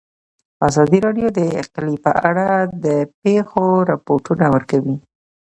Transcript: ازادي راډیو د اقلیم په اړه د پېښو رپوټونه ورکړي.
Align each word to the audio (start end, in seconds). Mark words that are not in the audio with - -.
ازادي 0.67 0.99
راډیو 1.05 1.27
د 1.37 1.39
اقلیم 1.63 1.97
په 2.05 2.11
اړه 2.29 2.47
د 2.83 2.85
پېښو 3.21 3.65
رپوټونه 3.91 4.45
ورکړي. 4.55 4.95